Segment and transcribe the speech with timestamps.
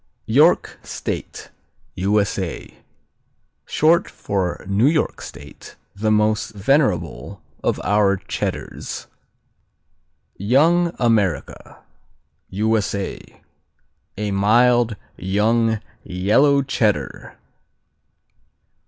[0.25, 1.51] York State
[1.93, 2.75] U.S.A.
[3.67, 9.05] Short for New York State, the most venerable of our Cheddars.
[10.37, 11.83] Young America
[12.49, 13.43] U.S.A.
[14.17, 17.37] A mild, young, yellow Cheddar.